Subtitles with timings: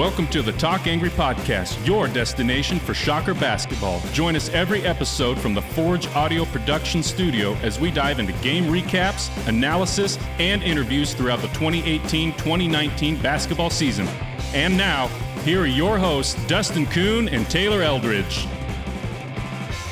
[0.00, 4.00] Welcome to the Talk Angry Podcast, your destination for Shocker basketball.
[4.14, 8.64] Join us every episode from the Forge Audio Production Studio as we dive into game
[8.64, 14.08] recaps, analysis, and interviews throughout the 2018 2019 basketball season.
[14.54, 15.08] And now,
[15.44, 18.46] here are your hosts, Dustin Kuhn and Taylor Eldridge.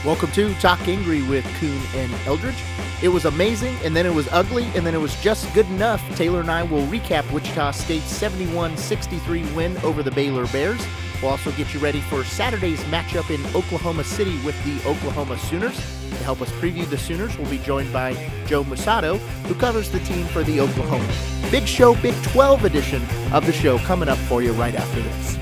[0.06, 2.56] Welcome to Talk Angry with Kuhn and Eldridge.
[3.00, 6.02] It was amazing, and then it was ugly, and then it was just good enough.
[6.16, 10.84] Taylor and I will recap Wichita State's 71 63 win over the Baylor Bears.
[11.22, 15.76] We'll also get you ready for Saturday's matchup in Oklahoma City with the Oklahoma Sooners.
[16.10, 18.14] To help us preview the Sooners, we'll be joined by
[18.46, 21.08] Joe Mussatto, who covers the team for the Oklahoma.
[21.50, 25.37] Big Show Big 12 edition of the show coming up for you right after this.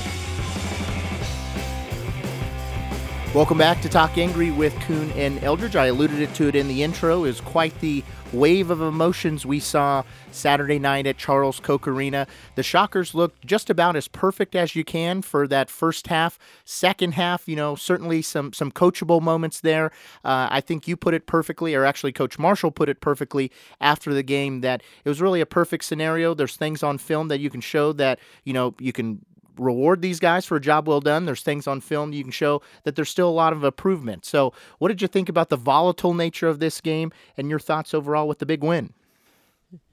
[3.33, 5.75] Welcome back to Talk Angry with Kuhn and Eldridge.
[5.75, 7.21] I alluded to it in the intro.
[7.21, 12.27] Was quite the wave of emotions we saw Saturday night at Charles Koch Arena.
[12.53, 16.37] The Shockers looked just about as perfect as you can for that first half.
[16.63, 19.87] Second half, you know, certainly some some coachable moments there.
[20.23, 24.13] Uh, I think you put it perfectly, or actually Coach Marshall put it perfectly after
[24.13, 26.35] the game that it was really a perfect scenario.
[26.35, 29.25] There's things on film that you can show that you know you can
[29.57, 31.25] reward these guys for a job well done.
[31.25, 34.25] There's things on film you can show that there's still a lot of improvement.
[34.25, 37.93] So, what did you think about the volatile nature of this game and your thoughts
[37.93, 38.93] overall with the big win?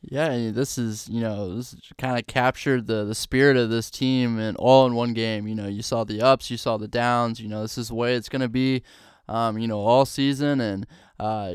[0.03, 4.39] Yeah, this is you know this kind of captured the the spirit of this team
[4.39, 5.47] and all in one game.
[5.47, 7.41] You know, you saw the ups, you saw the downs.
[7.41, 8.83] You know, this is the way it's gonna be.
[9.29, 10.87] Um, you know, all season and
[11.21, 11.55] uh,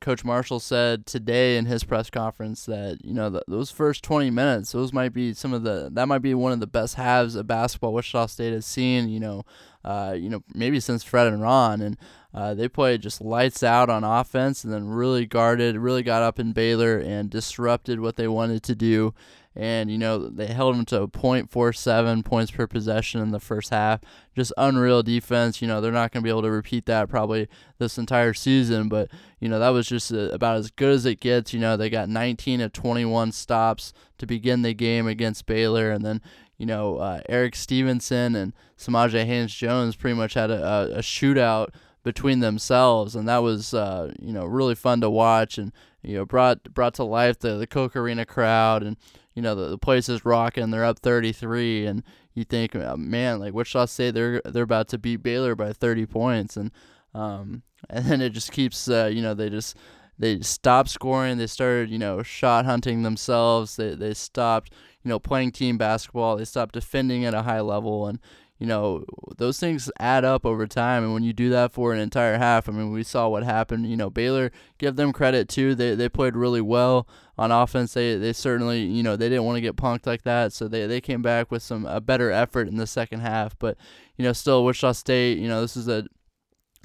[0.00, 4.30] Coach Marshall said today in his press conference that you know the, those first 20
[4.30, 7.34] minutes, those might be some of the that might be one of the best halves
[7.34, 9.10] of basketball Wichita State has seen.
[9.10, 9.44] You know,
[9.84, 11.98] uh, you know maybe since Fred and Ron, and
[12.32, 16.38] uh, they played just lights out on offense, and then really guarded, really got up
[16.38, 19.12] in Baylor and disrupted what they wanted to do
[19.54, 24.00] and you know they held them to 0.47 points per possession in the first half.
[24.34, 25.60] Just unreal defense.
[25.60, 27.48] You know they're not going to be able to repeat that probably
[27.78, 31.20] this entire season, but you know that was just a, about as good as it
[31.20, 31.52] gets.
[31.52, 36.04] You know they got 19 of 21 stops to begin the game against Baylor, and
[36.04, 36.22] then
[36.56, 41.00] you know uh, Erik Stevenson and Samajae Haynes Jones pretty much had a, a, a
[41.00, 41.68] shootout
[42.02, 46.24] between themselves, and that was uh, you know really fun to watch and you know
[46.24, 48.96] brought brought to life the the Koch Arena crowd and
[49.34, 50.70] you know the, the place is rocking.
[50.70, 52.02] They're up 33, and
[52.34, 56.06] you think, oh, man, like Wichita State, they're they're about to beat Baylor by 30
[56.06, 56.70] points, and
[57.14, 59.76] um, and then it just keeps, uh, you know, they just
[60.18, 61.38] they stopped scoring.
[61.38, 63.76] They started, you know, shot hunting themselves.
[63.76, 64.72] They they stopped,
[65.02, 66.36] you know, playing team basketball.
[66.36, 68.18] They stopped defending at a high level, and
[68.62, 69.04] you know,
[69.38, 71.02] those things add up over time.
[71.02, 73.90] And when you do that for an entire half, I mean, we saw what happened.
[73.90, 75.74] You know, Baylor, give them credit too.
[75.74, 77.92] They they played really well on offense.
[77.92, 80.86] They they certainly, you know, they didn't want to get punked like that, so they
[80.86, 83.58] they came back with some a better effort in the second half.
[83.58, 83.76] But
[84.16, 86.04] you know, still Wichita State, you know, this is a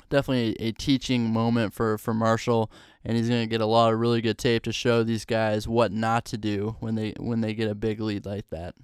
[0.10, 2.72] definitely a, a teaching moment for for Marshall,
[3.08, 5.66] and he's going to get a lot of really good tape to show these guys
[5.66, 8.76] what not to do when they when they get a big lead like that.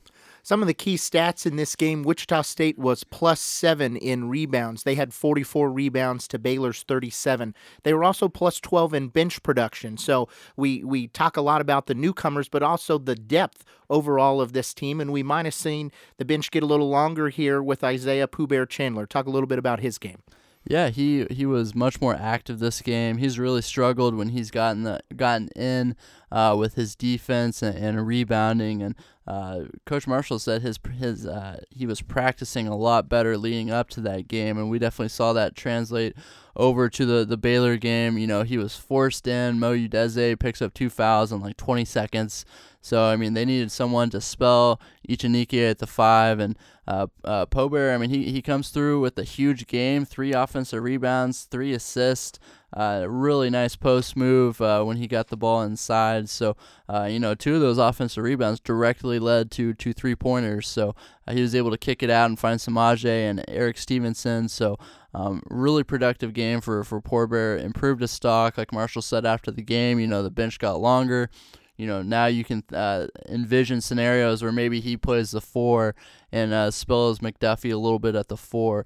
[0.42, 4.84] Some of the key stats in this game Wichita State was plus seven in rebounds.
[4.84, 7.54] They had 44 rebounds to Baylor's 37.
[7.84, 9.98] They were also plus 12 in bench production.
[9.98, 14.52] So we, we talk a lot about the newcomers, but also the depth overall of
[14.52, 15.00] this team.
[15.00, 18.48] And we might have seen the bench get a little longer here with Isaiah Poor
[18.48, 19.06] Bear Chandler.
[19.06, 20.24] Talk a little bit about his game.
[20.66, 23.18] Yeah, he he was much more active this game.
[23.18, 25.98] He's really struggled when he's gotten the, gotten in
[26.32, 28.82] uh, with his defense and, and rebounding.
[28.82, 28.96] And
[29.28, 33.90] uh, Coach Marshall said his his uh, he was practicing a lot better leading up
[33.90, 36.16] to that game, and we definitely saw that translate
[36.56, 38.18] over to the the Baylor game.
[38.18, 39.60] You know, he was forced in.
[39.60, 42.46] Mo Udeze picks up two fouls in like 20 seconds.
[42.82, 46.58] So I mean, they needed someone to spell Echenique at the five, and
[46.88, 47.94] uh, uh, Poor Bear.
[47.94, 52.40] I mean, he he comes through with a huge game, three offensive rebounds, three assists.
[52.76, 56.28] Uh, really nice post move uh, when he got the ball inside.
[56.28, 56.58] So,
[56.90, 60.68] uh, you know, two of those offensive rebounds directly led to two three pointers.
[60.68, 60.96] So
[61.28, 64.50] uh, he was able to kick it out and find Samajae and Erik Stevenson.
[64.50, 64.80] So,
[65.14, 67.58] um, really productive game for for Poor Bear.
[67.58, 70.00] Improved his stock, like Marshall said after the game.
[70.00, 71.30] You know, the bench got longer
[71.78, 75.96] you know now you can uh, envision scenarios where maybe he plays the four
[76.32, 76.72] and uh,
[77.20, 78.86] McDuffie a little bit at the four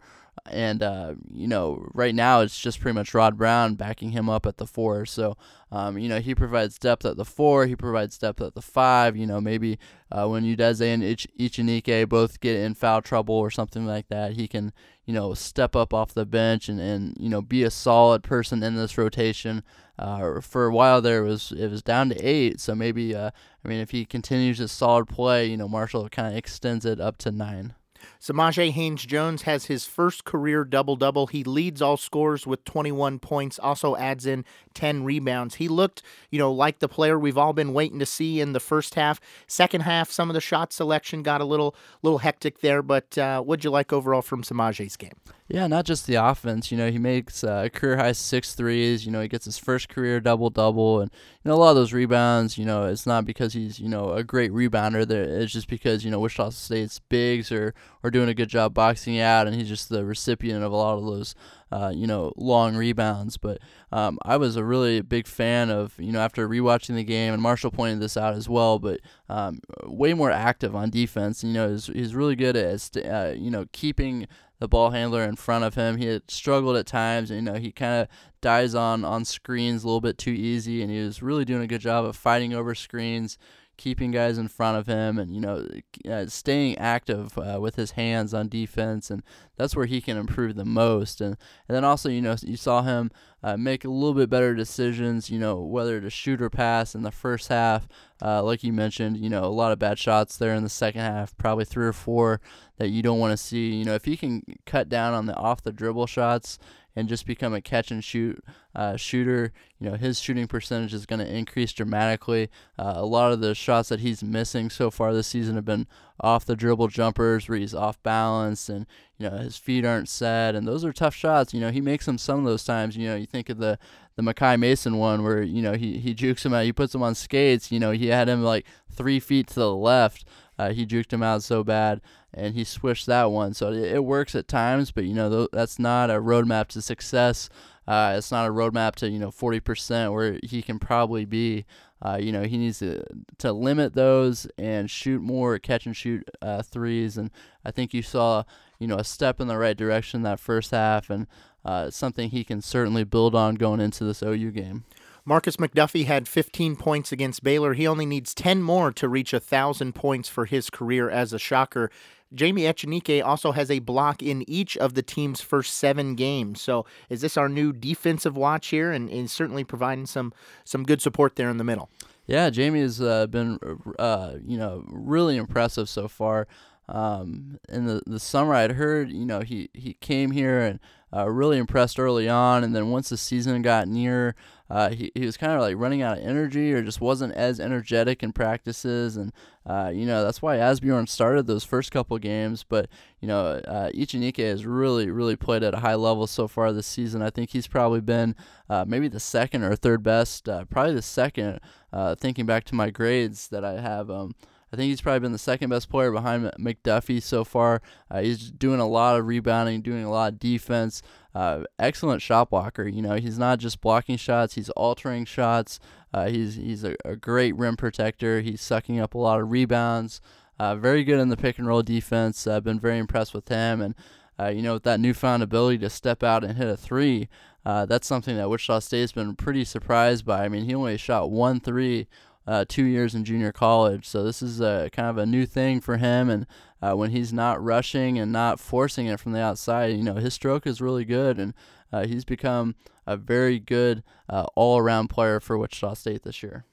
[0.50, 4.46] and uh, you know, right now it's just pretty much Rod Brown backing him up
[4.46, 5.06] at the four.
[5.06, 5.38] So,
[5.72, 7.66] um, you know, he provides depth at the four.
[7.66, 9.16] He provides depth at the five.
[9.16, 9.80] You know, maybe
[10.12, 14.34] uh, when Udeze and Ich- Echenique both get in foul trouble or something like that,
[14.34, 14.74] he can,
[15.06, 18.64] you know, step up off the bench and, and you know be a solid person
[18.64, 19.64] in this rotation.
[20.00, 22.60] Uh, for a while there, it was it was down to eight.
[22.60, 23.32] So maybe, uh,
[23.64, 27.00] I mean, if he continues his solid play, you know, Marshall kind of extends it
[27.00, 27.74] up to nine.
[28.22, 31.28] Samajae Haynes Jones has his first career double double.
[31.28, 35.56] He leads all scores with 21 points, also adds in 10 rebounds.
[35.56, 38.60] He looked, you know, like the player we've all been waiting to see in the
[38.60, 39.20] first half.
[39.48, 43.42] Second half, some of the shot selection got a little little hectic there, but uh,
[43.42, 45.14] what'd you like overall from Samajae's game?
[45.50, 46.72] Yeah, not just the offense.
[46.72, 49.06] You know, he makes uh, career high six threes.
[49.06, 51.10] You know, he gets his first career double double, and
[51.44, 52.58] you know a lot of those rebounds.
[52.58, 55.08] You know, it's not because he's you know a great rebounder.
[55.08, 57.74] There, it's just because you know Wichita State's bigs are
[58.04, 60.98] are doing a good job boxing out, and he's just the recipient of a lot
[60.98, 61.34] of those
[61.72, 63.38] uh, you know, long rebounds.
[63.38, 63.60] But
[63.92, 67.42] um, I was a really big fan of, you know, after rewatching the game, and
[67.42, 69.00] Marshall pointed this out as well, but
[69.30, 71.44] um, way more active on defense.
[71.44, 74.28] You know, he's, he's really good at, uh, you know, keeping
[74.60, 75.98] the ball handler in front of him.
[75.98, 77.30] He had struggled at times.
[77.30, 78.08] You know, he kind of
[78.42, 81.68] dies on on screens a little bit too easy, and he was really doing a
[81.68, 83.38] good job of fighting over screens
[83.78, 85.66] keeping guys in front of him and you know
[86.10, 89.24] uh, staying active uh, with his hands on defense and
[89.56, 91.22] that's where he can improve the most.
[91.22, 91.38] And
[91.68, 93.12] and then also you know you saw him
[93.44, 97.04] uh, make a little bit better decisions you know whether to shoot or pass in
[97.04, 97.88] the first half
[98.22, 101.02] uh, like you mentioned you know a lot of bad shots there in the second
[101.02, 102.42] half probably three or four
[102.78, 105.36] that you don't want to see you know if he can cut down on the
[105.36, 106.58] off the dribble shots
[106.98, 108.44] and just become a catch and shoot
[108.74, 112.50] uh, shooter, you know, his shooting percentage is going to increase dramatically.
[112.78, 115.86] Uh, a lot of the shots that he's missing so far this season have been
[116.20, 118.86] off the dribble jumpers where he's off balance and,
[119.18, 120.56] you know, his feet aren't set.
[120.56, 121.54] And those are tough shots.
[121.54, 122.98] You know, he makes them some of those times.
[122.98, 123.78] You know, you think of the,
[124.16, 127.04] the Makai Mason one where, you know, he, he jukes him out, he puts him
[127.04, 127.72] on skates.
[127.72, 130.26] You know, he had him like three feet to the left.
[130.60, 132.02] Uh, he juked him out so bad
[132.34, 133.54] and he swished that one.
[133.54, 136.82] So it, it works at times, but you know th- that's not a roadmap to
[136.82, 137.50] success.
[137.88, 141.66] Uh, it's not a roadmap to you know 40% where he can probably be.
[142.02, 143.04] Uh, you know he needs to
[143.40, 147.18] to limit those and shoot more catch and shoot uh, threes.
[147.18, 147.32] And
[147.66, 148.44] I think you saw
[148.80, 151.28] you know a step in the right direction that first half, and
[151.66, 154.86] uh, something he can certainly build on going into this OU game.
[155.28, 157.74] Markis McDuffie had 15 points against Baylor.
[157.74, 161.92] He only needs 10 more to reach 1,000 points for his career as a shocker.
[162.34, 166.62] Jamie Echenique also has a block in each of the team's first seven games.
[166.62, 168.92] So is this our new defensive watch here?
[168.92, 170.34] And is certainly providing some
[170.64, 171.90] some good support there in the middle.
[172.26, 173.60] Yeah, Jamie has uh, been
[173.98, 176.48] uh, you know really impressive so far.
[176.90, 180.80] Um, in the the summer, I'd heard you know he he came here and
[181.14, 184.36] uh, really impressed early on, and then once the season got near,
[184.70, 187.60] uh, he, he was kind of like running out of energy or just wasn't as
[187.60, 189.16] energetic in practices.
[189.16, 189.32] And,
[189.66, 192.66] uh, you know, that's why Asbjorn started those first couple games.
[192.68, 192.90] But,
[193.22, 196.88] you know, uh, Echenique has really, really played at a high level so far this
[196.88, 197.22] season.
[197.22, 198.36] I think he's probably been
[198.70, 201.60] uh, maybe the second or third best, uh, probably the second,
[201.94, 204.10] uh, thinking back to my grades that I have.
[204.10, 204.36] Um,
[204.72, 207.82] I think he's probably been the second best player behind McDuffie so far.
[208.12, 211.02] Uh, he's doing a lot of rebounding, doing a lot of defense.
[211.34, 212.88] Uh, excellent shot blocker.
[212.88, 215.80] You know, he's not just blocking shots; he's altering shots.
[216.14, 218.42] Uh, he's he's a, a, great rim protector.
[218.42, 220.20] He's sucking up a lot of rebounds.
[220.60, 222.48] Uh, very good in the pick and roll defense.
[222.48, 223.96] I've been very impressed with him, and
[224.40, 227.30] uh, you know, with that newfound ability to step out and hit a three.
[227.66, 230.46] Uh, that's something that Wichita State's been pretty surprised by.
[230.46, 232.08] I mean, he only shot one three
[232.48, 234.08] uh, two years in junior college.
[234.08, 236.30] So this is a kind of a new thing for him.
[236.30, 236.48] And
[236.82, 240.34] uh, when he's not rushing and not forcing it from the outside, you know, his
[240.34, 241.54] stroke is really good, and
[241.92, 242.76] uh, he's become
[243.06, 246.66] a very good uh, all-around player for Wichita State this year.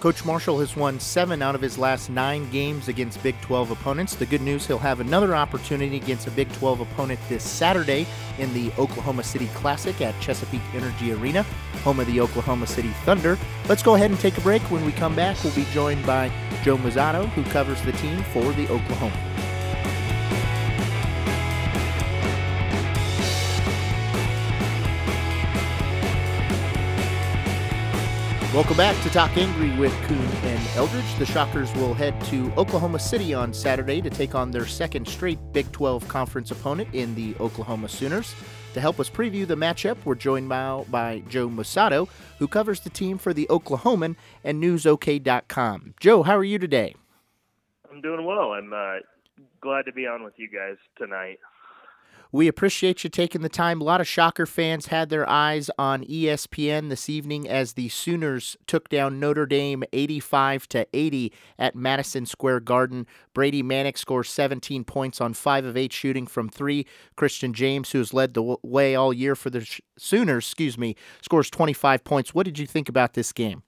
[0.00, 4.14] Coach Marshall has won seven out of his last nine games against Big 12 opponents.
[4.14, 8.06] The good news, he'll have another opportunity against a Big 12 opponent this Saturday
[8.38, 11.42] in the Oklahoma City Classic at Chesapeake Energy Arena,
[11.84, 13.38] home of the Oklahoma City Thunder.
[13.68, 14.62] Let's go ahead and take a break.
[14.70, 18.50] When we come back, we'll be joined by Joe Mussatto, who covers the team for
[18.52, 19.49] the Oklahoma.
[28.60, 31.18] Welcome back to Talk Angry with Kuhn and Eldridge.
[31.18, 35.38] The Shockers will head to Oklahoma City on Saturday to take on their second straight
[35.54, 38.34] Big 12 conference opponent in the Oklahoma Sooners.
[38.74, 42.90] To help us preview the matchup, we're joined by, by Joe Mussatto, who covers the
[42.90, 45.94] team for the Oklahoman and NewsOK.com.
[45.98, 46.94] Joe, how are you today?
[47.90, 48.52] I'm doing well.
[48.52, 48.96] I'm uh,
[49.62, 51.38] glad to be on with you guys tonight.
[52.32, 53.80] We appreciate you taking the time.
[53.80, 58.56] A lot of Shocker fans had their eyes on ESPN this evening as the Sooners
[58.68, 63.08] took down Notre Dame 85 to 80 at Madison Square Garden.
[63.34, 66.86] Brady Manek scores 17 points on 5 of 8 shooting from 3.
[67.16, 69.66] Christian James, who has led the way all year for the
[69.98, 72.32] Sooners, excuse me, scores 25 points.
[72.32, 73.64] What did you think about this game?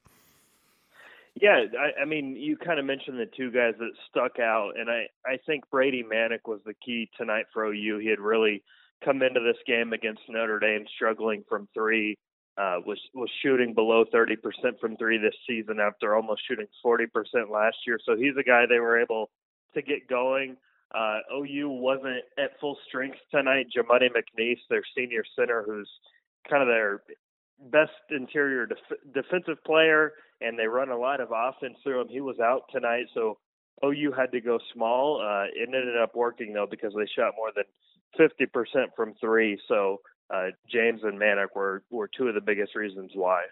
[1.41, 4.91] Yeah, I, I mean, you kind of mentioned the two guys that stuck out, and
[4.91, 7.99] I I think Brady Manek was the key tonight for OU.
[7.99, 8.63] He had really
[9.05, 12.19] come into this game against Notre Dame struggling from three,
[12.59, 14.37] uh, was was shooting below 30%
[14.79, 17.09] from three this season after almost shooting 40%
[17.51, 17.99] last year.
[18.05, 19.31] So he's a guy they were able
[19.75, 20.57] to get going.
[20.95, 23.67] Uh, OU wasn't at full strength tonight.
[23.75, 25.89] Jamuni McNeace, their senior center, who's
[26.49, 27.03] kind of their
[27.71, 32.09] best interior def- defensive player, and they run a lot of offense through him.
[32.09, 33.39] He was out tonight, so
[33.85, 35.21] OU had to go small.
[35.21, 37.65] Uh, it ended up working though because they shot more than
[38.19, 39.59] 50% from three.
[39.69, 40.01] So
[40.33, 43.43] uh, James and Manek were were two of the biggest reasons why.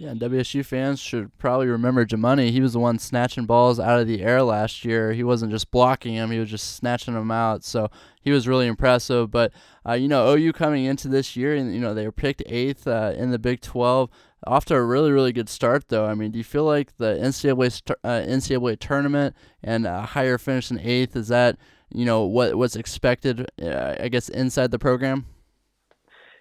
[0.00, 2.52] Yeah, and WSU fans should probably remember Jamuni.
[2.52, 5.12] He was the one snatching balls out of the air last year.
[5.12, 7.64] He wasn't just blocking them; he was just snatching them out.
[7.64, 7.90] So
[8.20, 9.32] he was really impressive.
[9.32, 9.52] But
[9.84, 12.86] uh, you know, OU coming into this year, and you know they were picked eighth
[12.86, 14.08] uh, in the Big 12.
[14.46, 16.06] Off to a really, really good start, though.
[16.06, 20.68] I mean, do you feel like the NCAA uh, NCAA tournament and a higher finish
[20.68, 21.58] than eighth is that
[21.92, 23.50] you know what what's expected?
[23.60, 25.26] Uh, I guess inside the program.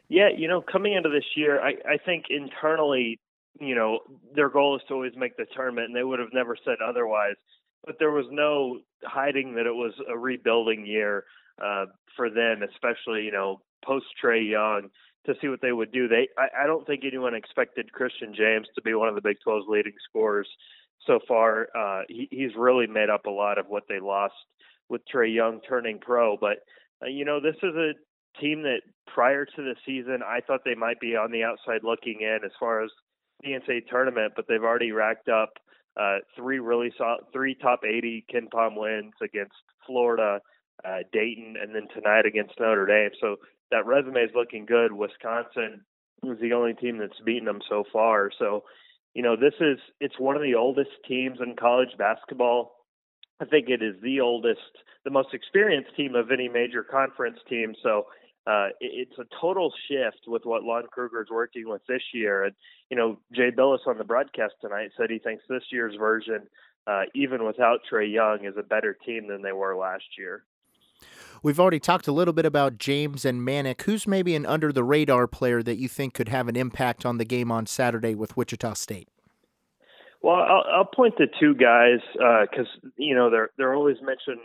[0.10, 3.20] Yeah, you know, coming into this year, I, I think internally
[3.60, 4.00] you know,
[4.36, 7.36] their goal is to always make the tournament, and they would have never said otherwise.
[7.86, 11.24] But there was no hiding that it was a rebuilding year
[11.64, 11.86] uh,
[12.16, 14.90] for them, especially you know post Trae Young
[15.26, 16.08] to see what they would do.
[16.08, 19.38] They, I, I don't think anyone expected Christian James to be one of the Big
[19.46, 20.48] 12's leading scorers
[21.06, 21.68] so far.
[21.78, 24.34] Uh, he, he's really made up a lot of what they lost
[24.90, 26.38] with Trae Young turning pro.
[26.38, 26.58] But
[27.04, 27.92] uh, you know, this is a
[28.40, 32.22] team that prior to the season, I thought they might be on the outside looking
[32.22, 32.90] in as far as
[33.44, 35.54] the NCAA tournament, but they've already racked up
[36.00, 40.40] uh, three really solid, three top 80 KenPom wins against Florida,
[40.86, 43.12] uh, Dayton, and then tonight against Notre Dame.
[43.20, 43.38] So
[43.72, 44.92] that resume is looking good.
[44.92, 45.82] Wisconsin
[46.22, 48.30] was the only team that's beaten them so far.
[48.38, 48.64] So,
[49.14, 52.74] you know, this is it's one of the oldest teams in college basketball.
[53.40, 54.60] I think it is the oldest,
[55.04, 57.74] the most experienced team of any major conference team.
[57.84, 58.06] So
[58.48, 62.46] uh, it's a total shift with what Lon Kruger is working with this year.
[62.46, 62.56] And
[62.90, 66.48] you know, Jay Bilas on the broadcast tonight said he thinks this year's version,
[66.88, 70.44] uh, even without Trae Young, is a better team than they were last year.
[71.44, 73.82] We've already talked a little bit about James and Manek.
[73.82, 77.18] Who's maybe an under the radar player that you think could have an impact on
[77.18, 79.10] the game on Saturday with Wichita State?
[80.22, 84.40] Well, I'll, I'll point to two guys because uh, you know they're they're always mentioned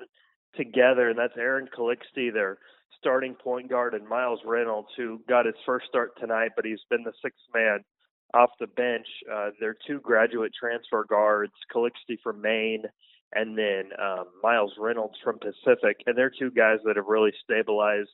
[0.56, 2.58] together, and that's Aaron Calixte, their
[3.02, 7.02] starting point guard, and Miles Reynolds, who got his first start tonight, but he's been
[7.02, 7.80] the sixth man
[8.32, 9.06] off the bench.
[9.30, 12.84] Uh, they're two graduate transfer guards, Calixte from Maine,
[13.34, 18.10] and then um, Miles Reynolds from Pacific, and they're two guys that have really stabilized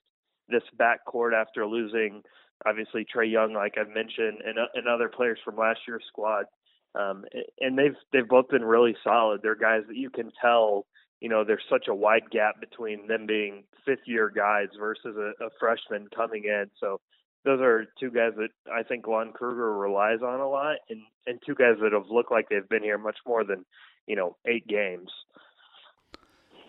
[0.48, 2.22] this backcourt after losing,
[2.66, 6.46] obviously Trae Young, like I've mentioned, and, uh, and other players from last year's squad.
[6.94, 7.24] Um,
[7.60, 9.40] and they've they've both been really solid.
[9.42, 10.86] They're guys that you can tell
[11.20, 15.44] you know, there's such a wide gap between them being fifth year guys versus a,
[15.44, 16.66] a freshman coming in.
[16.80, 17.00] So
[17.44, 21.40] those are two guys that I think Lon Kruger relies on a lot, and and
[21.44, 23.64] two guys that have looked like they've been here much more than
[24.06, 25.10] you know eight games.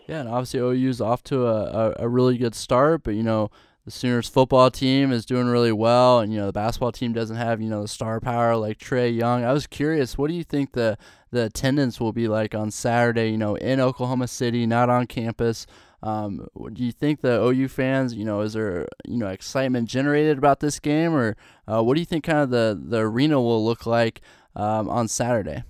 [0.08, 3.51] Yeah, and obviously OU's off to a, a, a really good start, but you know
[3.86, 7.38] the Sooners football team is doing really well, and you know the basketball team doesn't
[7.38, 9.44] have you know the star power like Trae Young.
[9.44, 10.98] I was curious, what do you think the
[11.32, 13.32] the attendance will be like on Saturday?
[13.32, 15.66] You know, in Oklahoma City, not on campus.
[16.02, 20.38] Um, do you think the OU fans, you know, is there you know excitement generated
[20.38, 21.36] about this game, or
[21.68, 24.22] uh, what do you think kind of the the arena will look like
[24.56, 25.64] um, on Saturday?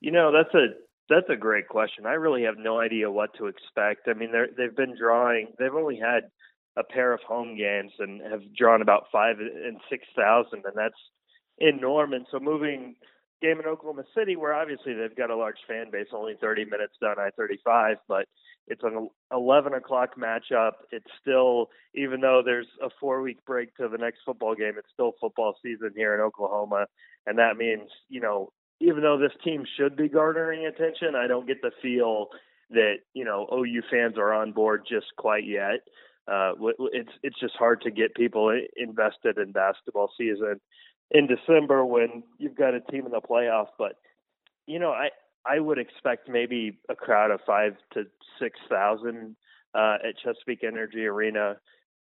[0.00, 0.66] You know, that's a
[1.08, 2.06] that's a great question.
[2.06, 4.08] I really have no idea what to expect.
[4.08, 5.48] I mean, they've been drawing.
[5.58, 6.30] They've only had
[6.76, 10.94] a pair of home games and have drawn about five and six thousand, and that's
[11.60, 12.26] Norman.
[12.30, 12.96] So moving
[13.42, 16.94] game in Oklahoma City, where obviously they've got a large fan base, only 30 minutes
[17.00, 18.26] down I-35, but
[18.66, 20.72] it's an 11 o'clock matchup.
[20.90, 25.12] It's still, even though there's a four-week break to the next football game, it's still
[25.20, 26.86] football season here in Oklahoma,
[27.26, 28.50] and that means, you know,
[28.80, 32.28] even though this team should be garnering attention, I don't get the feel
[32.70, 35.80] that you know OU fans are on board just quite yet
[36.26, 36.52] uh,
[36.92, 40.60] it's it's just hard to get people invested in basketball season
[41.10, 43.66] in December when you've got a team in the playoff.
[43.78, 43.96] But
[44.66, 45.10] you know, I
[45.46, 48.04] I would expect maybe a crowd of five to
[48.38, 49.36] six thousand
[49.74, 51.56] uh, at Chesapeake Energy Arena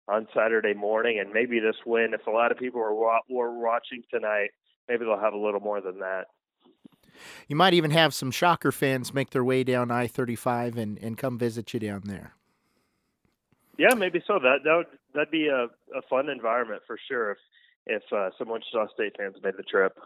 [0.07, 2.93] on Saturday morning, and maybe this win, if a lot of people are
[3.29, 4.51] were watching tonight,
[4.87, 6.25] maybe they'll have a little more than that.
[7.47, 11.17] You might even have some Shocker fans make their way down I 35 and, and
[11.17, 12.33] come visit you down there.
[13.77, 14.39] Yeah, maybe so.
[14.39, 15.65] That that would that'd be a,
[15.97, 17.37] a fun environment for sure if
[17.85, 19.97] if uh, some Wichita State fans made the trip.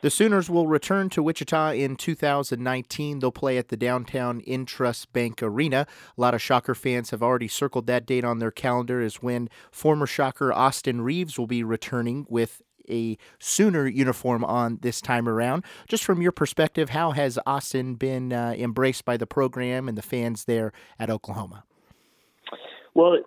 [0.00, 3.20] The Sooners will return to Wichita in 2019.
[3.20, 5.86] They'll play at the downtown Intrust Bank Arena.
[6.16, 9.48] A lot of Shocker fans have already circled that date on their calendar as when
[9.70, 15.64] former Shocker Austin Reaves will be returning with a Sooner uniform on this time around.
[15.86, 20.02] Just from your perspective, how has Austin been uh, embraced by the program and the
[20.02, 21.64] fans there at Oklahoma?
[22.94, 23.18] Well,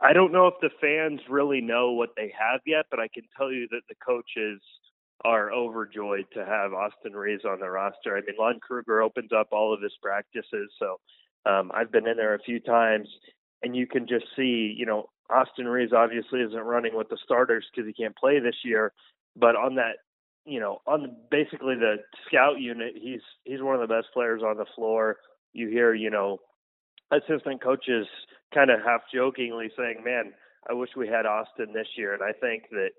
[0.00, 3.24] I don't know if the fans really know what they have yet, but I can
[3.36, 4.60] tell you that the coaches
[5.24, 8.16] are overjoyed to have Austin Reaves on the roster.
[8.16, 10.98] I mean, Lon Kruger opens up all of his practices, so
[11.46, 13.08] um, I've been in there a few times,
[13.62, 17.64] and you can just see, you know, Austin Reaves obviously isn't running with the starters
[17.70, 18.92] because he can't play this year,
[19.36, 19.96] but on that,
[20.44, 24.58] you know, on basically the scout unit, he's he's one of the best players on
[24.58, 25.16] the floor.
[25.54, 26.38] You hear, you know,
[27.10, 28.06] assistant coaches
[28.54, 30.32] kind of half jokingly saying, "Man,
[30.68, 32.90] I wish we had Austin this year." And I think that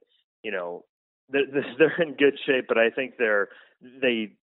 [0.43, 0.83] you know
[1.29, 1.45] they're,
[1.77, 3.49] they're in good shape, but I think they're
[3.81, 4.33] they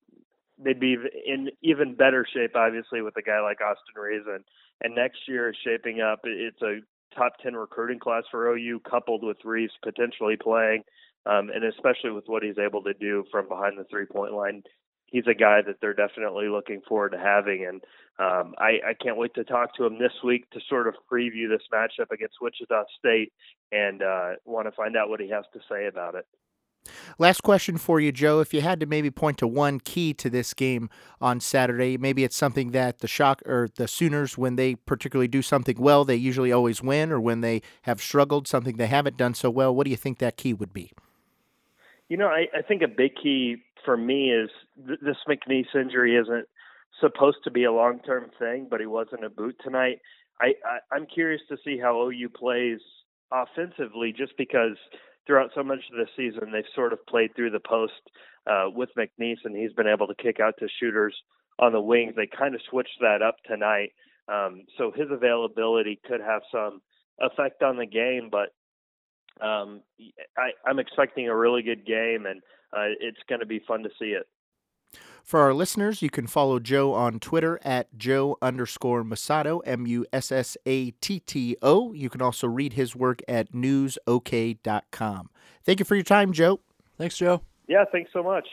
[0.58, 4.26] they'd be in even better shape, obviously, with a guy like Austin Reaves.
[4.26, 4.44] And,
[4.96, 6.20] next year is shaping up.
[6.24, 6.80] It's a
[7.16, 10.82] top 10 recruiting class for OU, coupled with Reaves potentially playing,
[11.24, 14.64] um, and especially with what he's able to do from behind the three point line
[15.12, 17.64] he's a guy that they're definitely looking forward to having.
[17.66, 17.82] And
[18.18, 21.48] um, I, I can't wait to talk to him this week to sort of preview
[21.48, 23.32] this matchup against Wichita State
[23.70, 26.26] and uh, want to find out what he has to say about it.
[27.16, 28.40] Last question for you, Joe.
[28.40, 32.24] If you had to maybe point to one key to this game on Saturday, maybe
[32.24, 36.16] it's something that the shock or the Sooners, when they particularly do something well, they
[36.16, 39.72] usually always win, or when they have struggled, something they haven't done so well.
[39.72, 40.90] What do you think that key would be?
[42.08, 44.50] You know, I, I think a big key for me is
[44.86, 46.46] th- this McNeace injury isn't
[47.00, 49.98] supposed to be a long term thing, but he wasn't a boot tonight.
[50.40, 52.80] I, I I'm curious to see how OU plays
[53.32, 54.76] offensively, just because
[55.26, 57.92] throughout so much of the season they've sort of played through the post
[58.50, 61.14] uh, with McNeace, and he's been able to kick out to shooters
[61.58, 62.14] on the wings.
[62.16, 63.90] They kind of switched that up tonight,
[64.28, 66.80] um, so his availability could have some
[67.20, 68.48] effect on the game, but
[69.40, 69.80] um,
[70.36, 72.42] I, I'm expecting a really good game, and
[72.72, 74.26] uh, it's going to be fun to see it.
[75.22, 80.04] For our listeners, you can follow Joe on Twitter at Joe underscore Mussatto, M U
[80.12, 81.92] S S A T T O.
[81.92, 85.30] You can also read his work at newsok.com.
[85.64, 86.60] Thank you for your time, Joe.
[86.98, 87.42] Thanks, Joe.
[87.68, 88.46] Yeah, thanks so much.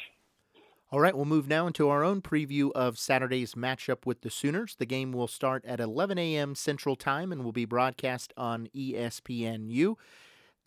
[0.91, 4.75] All right, we'll move now into our own preview of Saturday's matchup with the Sooners.
[4.75, 6.55] The game will start at 11 a.m.
[6.55, 9.95] Central Time and will be broadcast on ESPNU.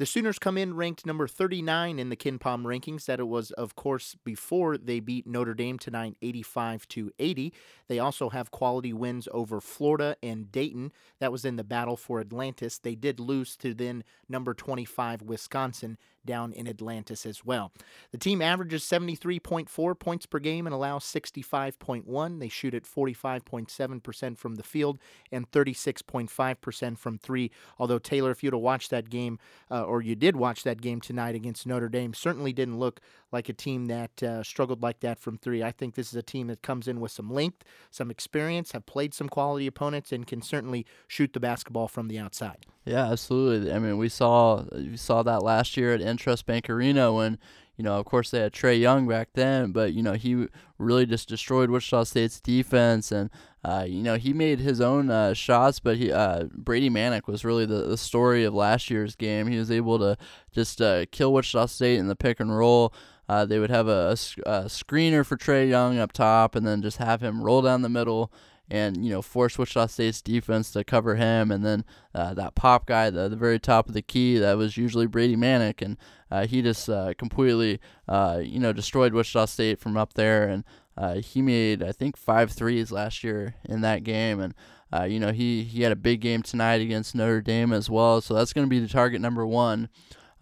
[0.03, 3.05] The Sooners come in ranked number 39 in the KenPom rankings.
[3.05, 7.53] That it was, of course, before they beat Notre Dame tonight, 85 to 80.
[7.87, 10.91] They also have quality wins over Florida and Dayton.
[11.21, 12.79] That was in the battle for Atlantis.
[12.79, 17.72] They did lose to then number 25 Wisconsin down in Atlantis as well.
[18.11, 22.40] The team averages 73.4 points per game and allows 65.1.
[22.40, 24.98] They shoot at 45.7% from the field
[25.30, 27.50] and 36.5% from three.
[27.78, 29.38] Although, Taylor, if you'd have watched that game,
[29.70, 33.00] uh, or you did watch that game tonight against Notre Dame, certainly didn't look
[33.32, 35.62] like a team that uh, struggled like that from three.
[35.62, 38.87] I think this is a team that comes in with some length, some experience, have
[38.87, 42.66] played some quality opponents, and can certainly shoot the basketball from the outside.
[42.85, 43.72] Yeah, absolutely.
[43.72, 47.38] I mean, we saw we saw that last year at Intrust Bank Arena when
[47.77, 50.46] you know, of course, they had Trae Young back then, but you know he
[50.79, 53.31] really just destroyed Wichita State's defense, and
[53.64, 55.81] uh, you know he made his own uh, shots.
[55.81, 59.46] But he uh, Brady Manek was really the, the story of last year's game.
[59.46, 60.18] He was able to
[60.53, 62.92] just uh, kill Wichita State in the pick and roll.
[63.29, 64.11] Uh, they would have a,
[64.44, 67.81] a, a screener for Trae Young up top, and then just have him roll down
[67.81, 68.31] the middle
[68.72, 72.87] and you know force Wichita State's defense to cover him, and then uh, that pop
[72.87, 75.98] guy, the the very top of the key, that was usually Brady Manek, and
[76.30, 80.64] uh, he just uh, completely uh, you know destroyed Wichita State from up there, and
[80.96, 84.54] uh, he made I think five threes last year in that game, and
[84.90, 88.22] uh, you know he he had a big game tonight against Notre Dame as well,
[88.22, 89.90] so that's going to be the target number one.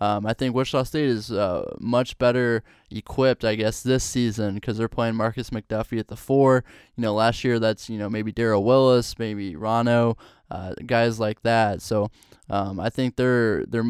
[0.01, 4.79] Um, I think Wichita State is uh, much better equipped, I guess, this season because
[4.79, 6.65] they're playing Markis McDuffie at the four.
[6.97, 10.17] You know, last year that's you know maybe Darral Willis, maybe Rano,
[10.51, 11.83] uh, guys like that.
[11.83, 12.11] So
[12.51, 13.85] um, I think they're they're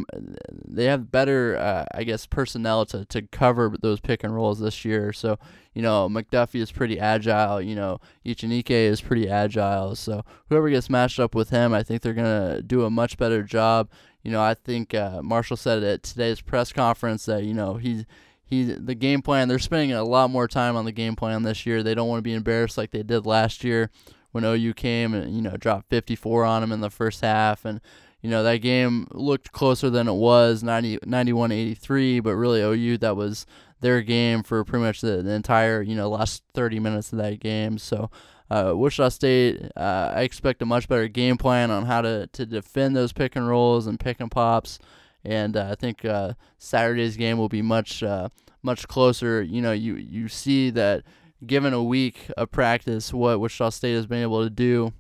[0.69, 4.85] they have better uh, I guess personnel to, to cover those pick and rolls this
[4.85, 5.15] year.
[5.15, 5.39] So
[5.73, 7.63] you know McDuffie is pretty agile.
[7.63, 9.97] You know Echenique is pretty agile.
[9.97, 13.43] So whoever gets matched up with him, I think they're gonna do a much better
[13.43, 13.89] job.
[14.23, 18.05] You know I think uh, Marshall said at today's press conference that you know he's
[18.45, 21.65] he the game plan they're spending a lot more time on the game plan this
[21.65, 21.83] year.
[21.83, 23.91] They don't want to be embarrassed like they did last year
[24.33, 27.81] when OU came and you know dropped 54 on them in the first half and
[28.21, 33.17] you know that game looked closer than it was 90 91-83 but really OU that
[33.17, 33.47] was
[33.81, 37.41] their game for pretty much the, the entire you know last 30 minutes of that
[37.41, 38.11] game so
[38.51, 42.45] uh, Wichita State, uh, I expect a much better game plan on how to, to
[42.45, 44.81] defend those pick and rolls and pick and pops,
[45.25, 48.29] and uh, I think uh, Saturday's game will be much uh,
[48.63, 49.41] much closer.
[49.41, 51.05] You know, you you see that
[51.47, 54.93] given a week of practice, what Wichita State has been able to do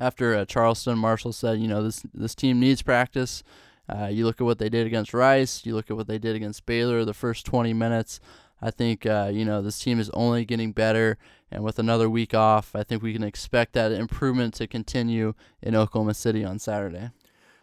[0.00, 3.44] after uh, Charleston, Marshall said, you know, this this team needs practice.
[3.88, 5.66] Uh, you look at what they did against Rice.
[5.66, 8.20] You look at what they did against Baylor the first 20 minutes.
[8.62, 11.18] I think uh, you know this team is only getting better,
[11.50, 15.74] and with another week off, I think we can expect that improvement to continue in
[15.74, 17.10] Oklahoma City on Saturday.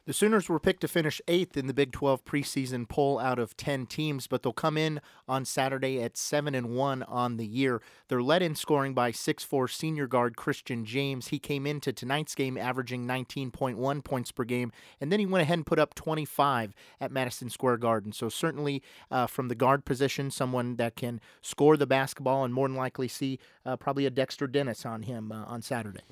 [0.07, 3.57] The Sooners were picked to finish eighth in the Big 12 preseason poll out of
[3.57, 7.81] 10 teams, but they'll come in on Saturday at 7 and 1 on the year.
[8.07, 11.27] They're led in scoring by 6'4 senior guard Christian James.
[11.27, 15.57] He came into tonight's game averaging 19.1 points per game, and then he went ahead
[15.57, 18.13] and put up 25 at Madison Square Garden.
[18.13, 22.69] So, certainly uh, from the guard position, someone that can score the basketball and more
[22.69, 26.03] than likely see uh, probably a Dexter Dennis on him uh, on Saturday.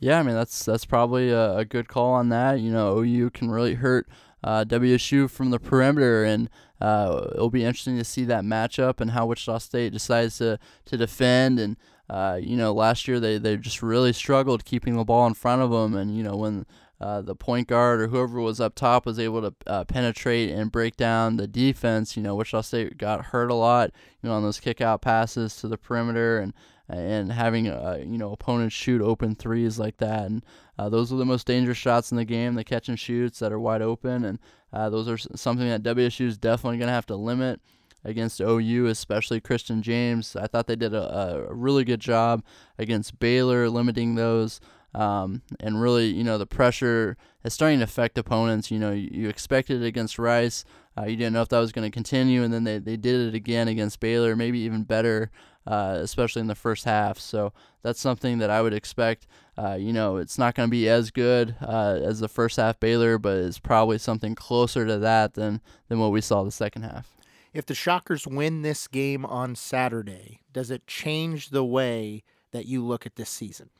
[0.00, 2.58] Yeah, I mean that's that's probably a, a good call on that.
[2.60, 4.08] You know, OU can really hurt
[4.42, 6.48] uh, WSU from the perimeter, and
[6.80, 10.96] uh, it'll be interesting to see that matchup and how Wichita State decides to to
[10.96, 11.60] defend.
[11.60, 11.76] And
[12.08, 15.60] uh, you know, last year they they just really struggled keeping the ball in front
[15.62, 16.66] of them, and you know when.
[17.02, 20.70] Uh, the point guard or whoever was up top was able to uh, penetrate and
[20.70, 22.14] break down the defense.
[22.14, 23.90] You know, Wichita State got hurt a lot,
[24.22, 26.52] you know, on those kick out passes to the perimeter, and
[26.92, 30.26] and having uh, you know opponents shoot open threes like that.
[30.26, 30.44] And
[30.78, 33.52] uh, those are the most dangerous shots in the game, the catch and shoots that
[33.52, 34.38] are wide open, and
[34.72, 37.60] uh, those are something that WSU is definitely going to have to limit
[38.04, 40.34] against OU, especially Christian James.
[40.36, 42.42] I thought they did a, a really good job
[42.78, 44.60] against Baylor, limiting those.
[44.92, 48.70] Um, and really, you know, the pressure is starting to affect opponents.
[48.70, 50.64] You know, you, you expected it against Rice.
[50.98, 53.28] Uh, you didn't know if that was going to continue, and then they, they did
[53.28, 55.30] it again against Baylor, maybe even better
[55.70, 57.20] uh, especially in the first half.
[57.20, 57.52] So
[57.82, 59.28] that's something that I would expect.
[59.56, 62.80] Uh, you know, it's not going to be as good uh, as the first half
[62.80, 66.82] Baylor, but it's probably something closer to that than than what we saw the second
[66.82, 67.14] half.
[67.54, 72.84] If the Shockers win this game on Saturday, does it change the way that you
[72.84, 73.70] look at this season?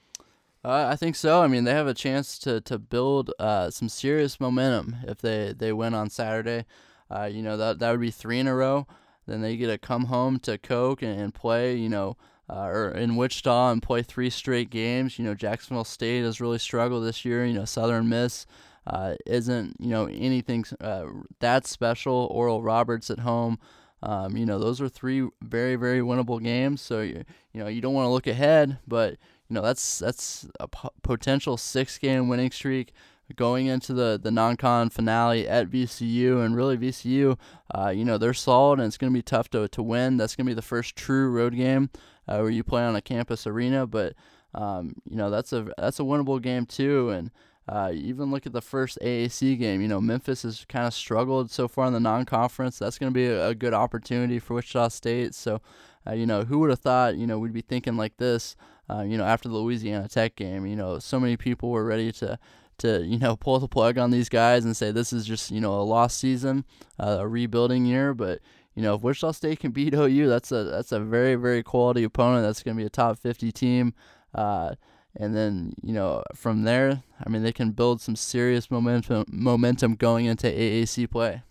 [0.64, 1.42] Uh, I think so.
[1.42, 5.55] I mean, they have a chance to to build uh, some serious momentum if they,
[5.57, 6.66] they win on Saturday.
[7.11, 8.87] Uh, you know that that would be three in a row.
[9.26, 12.16] Then they get to come home to Koch and, and play, you know,
[12.48, 15.18] uh, or in Wichita and play three straight games.
[15.18, 17.44] You know, Jacksonville State has really struggled this year.
[17.44, 18.46] You know, Southern Miss
[18.87, 21.06] uh, isn't, you know, anything uh,
[21.38, 22.28] that special.
[22.30, 23.59] Oral Roberts at home.
[24.02, 26.80] Um, you know, those are three very, very winnable games.
[26.80, 29.11] So, you, you know, you don't want to look ahead, but,
[29.48, 30.68] you know, that's that's a
[31.02, 32.92] potential six game winning streak
[33.36, 37.38] going into the, the non-con finale at VCU and really VCU,
[37.74, 40.16] uh, you know, they're solid and it's going to be tough to, to win.
[40.16, 41.90] That's going to be the first true road game
[42.28, 44.14] uh, where you play on a campus arena, but
[44.54, 47.30] um, you know, that's a that's a winnable game too and
[47.68, 49.80] uh, even look at the first AAC game.
[49.80, 52.78] You know, Memphis has kind of struggled so far in the non-conference.
[52.80, 55.36] That's going to be a, a, good opportunity for Wichita State.
[55.36, 55.60] So,
[56.04, 57.16] uh, you know, who would have thought?
[57.16, 58.56] You know, we'd be thinking like this.
[58.88, 62.10] Uh, you know, after the Louisiana Tech game, you know, so many people were ready
[62.12, 62.40] to
[62.80, 65.60] to you know pull the plug on these guys and say this is just you
[65.60, 66.64] know a lost season,
[66.98, 68.12] uh, a rebuilding year.
[68.14, 68.40] But
[68.74, 72.04] you know if Wichita State can beat OU, that's a that's a very very quality
[72.04, 72.44] opponent.
[72.44, 73.94] That's going to be a top 50 team.
[74.34, 74.74] Uh,
[75.16, 79.94] and then you know from there, I mean they can build some serious momentum momentum
[79.94, 81.42] going into AAC play.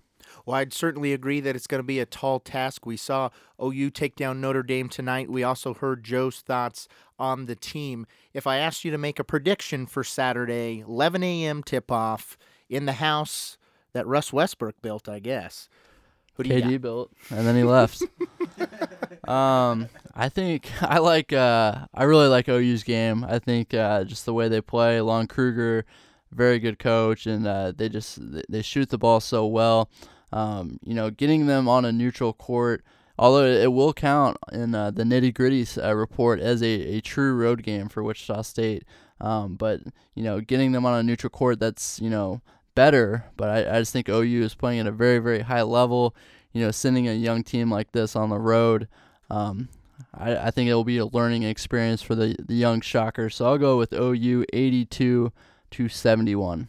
[0.49, 2.83] Well, I'd certainly agree that it's going to be a tall task.
[2.83, 3.29] We saw
[3.63, 5.29] OU take down Notre Dame tonight.
[5.29, 6.87] We also heard Joe's thoughts
[7.19, 8.07] on the team.
[8.33, 11.61] If I asked you to make a prediction for Saturday, 11 a.m.
[11.61, 12.35] tip off
[12.67, 13.59] in the house
[13.93, 15.69] that Russ Westbrook built, I guess.
[16.33, 18.01] Who do KD built, and then he left.
[19.27, 21.31] um, I think I like.
[21.31, 23.23] Uh, I really like OU's game.
[23.23, 24.99] I think uh, just the way they play.
[24.99, 25.85] Lon Kruger,
[26.31, 28.17] very good coach, and uh, they just
[28.49, 29.91] they shoot the ball so well.
[30.31, 32.83] Um, you know, getting them on a neutral court,
[33.17, 37.33] although it will count in uh, the nitty gritty uh, report as a, a true
[37.33, 38.83] road game for Wichita State.
[39.21, 39.81] Um, but
[40.15, 42.41] you know, getting them on a neutral court that's you know
[42.75, 43.25] better.
[43.37, 46.15] But I, I just think OU is playing at a very very high level.
[46.53, 48.87] You know, sending a young team like this on the road.
[49.29, 49.69] Um,
[50.13, 53.35] I, I think it will be a learning experience for the, the young Shockers.
[53.35, 55.31] So I'll go with OU 82
[55.71, 56.67] to 71.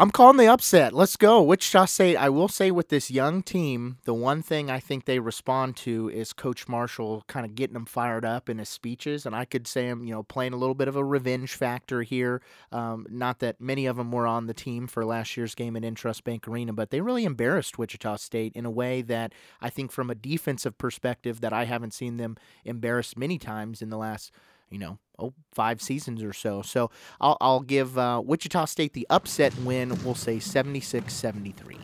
[0.00, 0.94] I'm calling the upset.
[0.94, 1.42] Let's go.
[1.42, 2.16] Wichita State.
[2.16, 6.08] I will say with this young team, the one thing I think they respond to
[6.08, 9.66] is Coach Marshall kind of getting them fired up in his speeches, and I could
[9.66, 12.40] say him, you know, playing a little bit of a revenge factor here.
[12.72, 15.82] Um, not that many of them were on the team for last year's game at
[15.82, 19.92] Intrust Bank Arena, but they really embarrassed Wichita State in a way that I think,
[19.92, 24.32] from a defensive perspective, that I haven't seen them embarrassed many times in the last
[24.70, 26.62] you know, oh, five seasons or so.
[26.62, 29.96] So I'll, I'll give uh, Wichita State the upset win.
[30.04, 31.76] We'll say 76 73.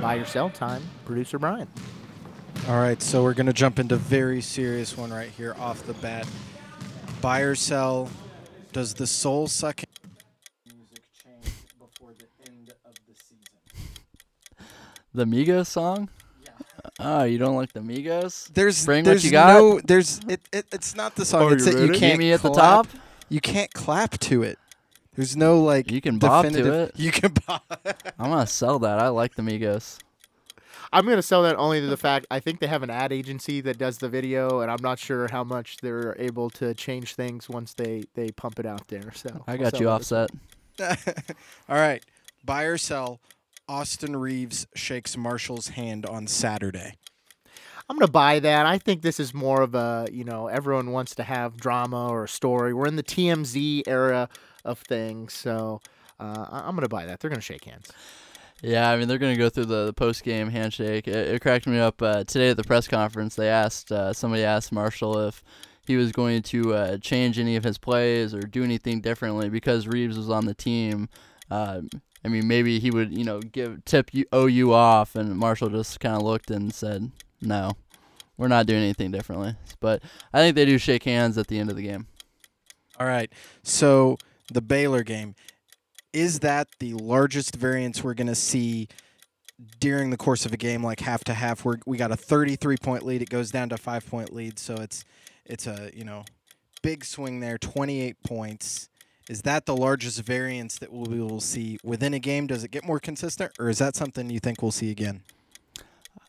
[0.00, 1.68] Buy or sell time, producer Brian.
[2.68, 5.94] All right, so we're going to jump into very serious one right here off the
[5.94, 6.26] bat.
[7.20, 8.08] Buy or sell.
[8.72, 9.88] Does the soul sucking
[10.66, 14.66] music change before the end of the season?
[15.12, 16.08] The Migos song?
[17.00, 18.52] Oh, you don't like the Migos?
[18.52, 19.54] There's Bring what there's you got?
[19.54, 21.42] no there's it, it it's not the song.
[21.42, 21.98] Oh, it's you that you ready?
[21.98, 23.00] can't Meet me at the clap- top?
[23.28, 24.58] You can't clap to it.
[25.16, 26.94] There's no like You can bop to definitive- it.
[26.98, 27.64] You can bop.
[28.18, 28.98] I'm gonna sell that.
[28.98, 29.98] I like the Migos.
[30.94, 33.14] I'm going to sell that only to the fact I think they have an ad
[33.14, 37.14] agency that does the video, and I'm not sure how much they're able to change
[37.14, 39.10] things once they, they pump it out there.
[39.14, 40.30] So I I'll got sell you that offset.
[41.70, 42.04] All right.
[42.44, 43.20] Buy or sell.
[43.68, 46.94] Austin Reaves shakes Marshall's hand on Saturday.
[47.88, 48.64] I'm gonna buy that.
[48.66, 52.24] I think this is more of a you know everyone wants to have drama or
[52.24, 52.72] a story.
[52.72, 54.28] We're in the TMZ era
[54.64, 55.80] of things, so
[56.20, 57.20] uh, I- I'm gonna buy that.
[57.20, 57.90] They're gonna shake hands.
[58.62, 61.08] Yeah, I mean they're gonna go through the, the post game handshake.
[61.08, 63.34] It, it cracked me up uh, today at the press conference.
[63.34, 65.42] They asked uh, somebody asked Marshall if
[65.84, 69.88] he was going to uh, change any of his plays or do anything differently because
[69.88, 71.08] Reaves was on the team.
[71.50, 71.82] Uh,
[72.24, 76.00] I mean, maybe he would you know give tip you, OU off, and Marshall just
[76.00, 77.72] kind of looked and said, "No,
[78.36, 81.70] we're not doing anything differently." But I think they do shake hands at the end
[81.70, 82.06] of the game.
[82.98, 83.32] All right.
[83.62, 84.18] So
[84.52, 85.34] the Baylor game
[86.12, 88.88] is that the largest variance we're going to see
[89.80, 91.64] during the course of a game, like half to half?
[91.64, 94.74] Where we got a 33 point lead, it goes down to five point lead, so
[94.76, 95.04] it's
[95.44, 96.24] it's a you know
[96.82, 98.88] big swing there, 28 points.
[99.32, 102.46] Is that the largest variance that we will see within a game?
[102.46, 105.22] Does it get more consistent, or is that something you think we'll see again?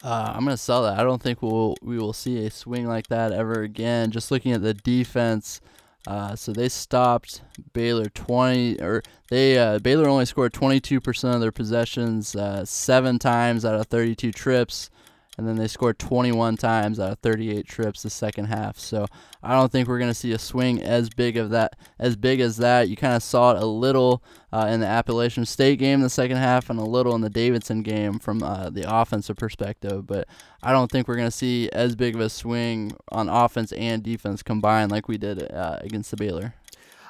[0.02, 0.98] Uh, I'm gonna sell that.
[0.98, 4.12] I don't think we'll we will see a swing like that ever again.
[4.12, 5.60] Just looking at the defense,
[6.08, 7.42] uh, so they stopped
[7.74, 13.66] Baylor 20 or they uh, Baylor only scored 22% of their possessions uh, seven times
[13.66, 14.90] out of 32 trips,
[15.38, 18.78] and then they scored 21 times out of 38 trips the second half.
[18.78, 19.08] So
[19.42, 22.58] I don't think we're gonna see a swing as big of that as big as
[22.58, 22.90] that.
[22.90, 26.38] You kind of saw it a little uh, in the Appalachian State game the second
[26.38, 30.06] half, and a little in the Davidson game from uh, the offensive perspective.
[30.06, 30.28] But
[30.62, 34.04] I don't think we're going to see as big of a swing on offense and
[34.04, 36.54] defense combined like we did uh, against the Baylor.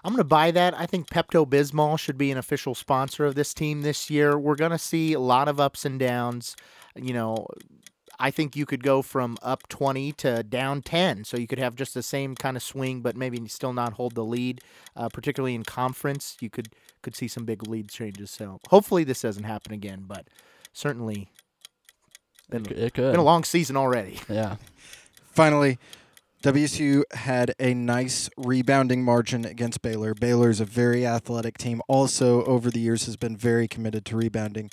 [0.05, 0.77] I'm going to buy that.
[0.77, 4.37] I think Pepto Bismol should be an official sponsor of this team this year.
[4.37, 6.55] We're going to see a lot of ups and downs.
[6.95, 7.47] You know,
[8.19, 11.23] I think you could go from up 20 to down 10.
[11.25, 14.15] So you could have just the same kind of swing, but maybe still not hold
[14.15, 14.61] the lead.
[14.95, 16.69] Uh, particularly in conference, you could
[17.01, 18.31] could see some big lead changes.
[18.31, 20.27] So hopefully this doesn't happen again, but
[20.71, 21.27] certainly
[22.49, 23.11] been, It, c- it could.
[23.11, 24.19] been a long season already.
[24.29, 24.55] yeah.
[25.31, 25.79] Finally,
[26.43, 30.13] WSU had a nice rebounding margin against Baylor.
[30.13, 31.81] Baylor is a very athletic team.
[31.87, 34.69] Also, over the years, has been very committed to rebounding.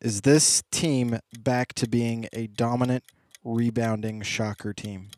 [0.00, 3.04] Is this team back to being a dominant
[3.44, 5.08] rebounding shocker team?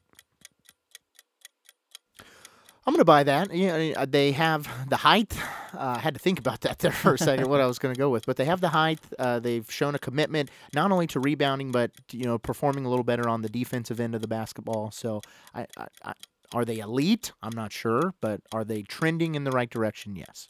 [2.87, 3.53] I'm going to buy that.
[3.53, 5.37] You know, uh, they have the height.
[5.75, 7.95] Uh, I had to think about that there for a second, what I was going
[7.95, 8.25] to go with.
[8.25, 9.01] But they have the height.
[9.19, 13.05] Uh, they've shown a commitment not only to rebounding, but you know, performing a little
[13.05, 14.91] better on the defensive end of the basketball.
[14.91, 15.21] So,
[15.55, 16.13] I, I, I,
[16.55, 17.33] are they elite?
[17.43, 20.17] I'm not sure, but are they trending in the right direction?
[20.17, 20.49] Yes.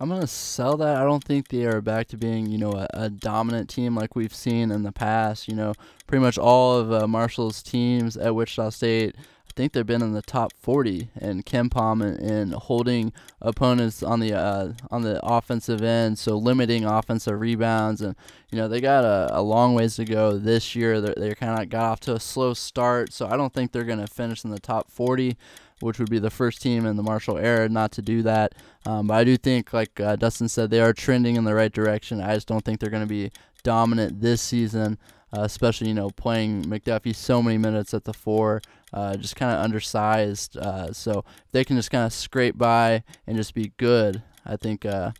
[0.00, 0.96] I'm gonna sell that.
[0.96, 4.14] I don't think they are back to being, you know, a, a dominant team like
[4.14, 5.48] we've seen in the past.
[5.48, 5.74] You know,
[6.06, 10.12] pretty much all of uh, Marshall's teams at Wichita State, I think they've been in
[10.12, 15.82] the top 40 in KenPom and, and holding opponents on the uh, on the offensive
[15.82, 18.00] end, so limiting offensive rebounds.
[18.00, 18.14] And
[18.52, 21.00] you know, they got a, a long ways to go this year.
[21.00, 23.82] They're, they kind of got off to a slow start, so I don't think they're
[23.82, 25.36] gonna finish in the top 40
[25.80, 28.54] which would be the first team in the Marshall era not to do that.
[28.86, 31.72] Um, but I do think, like uh, Dustin said, they are trending in the right
[31.72, 32.20] direction.
[32.20, 33.30] I just don't think they're going to be
[33.62, 34.98] dominant this season.
[35.36, 38.62] uh, especially you know playing McDuffie so many minutes at the four,
[38.92, 40.56] uh, just kind of undersized.
[40.56, 44.56] Uh, so if they can just kind of scrape by and just be good, I
[44.56, 45.12] think uh,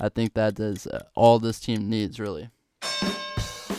[0.00, 2.50] I think that is uh, all this team needs really.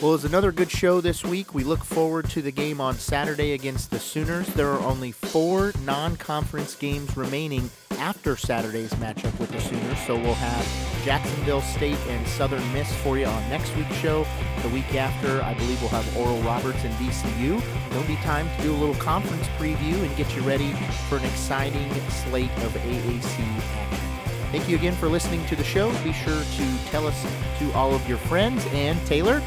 [0.02, 1.54] Well, it's another good show this week.
[1.54, 4.46] We look forward to the game on Saturday against the Sooners.
[4.48, 10.16] There are only four non conference games remaining after Saturday's matchup with the Sooners, so
[10.16, 14.26] we'll have Jacksonville State and Southern Miss for you on next week's show.
[14.62, 17.62] The week after, I believe we'll have Oral Roberts and VCU.
[17.90, 20.72] There'll be time to do a little conference preview and get you ready
[21.08, 23.40] for an exciting slate of AAC
[23.72, 24.04] action.
[24.50, 25.90] Thank you again for listening to the show.
[26.04, 27.26] Be sure to tell us
[27.58, 28.64] to all of your friends.
[28.66, 29.42] And Taylor,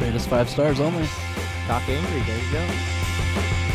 [0.00, 1.06] Rate us five stars only.
[1.66, 2.20] Talk Angry.
[2.20, 3.67] There you go.